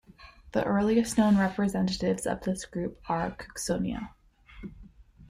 [0.53, 4.09] The earliest known representatives of this group are "Cooksonia".